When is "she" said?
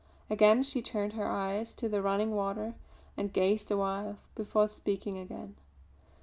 0.63-0.81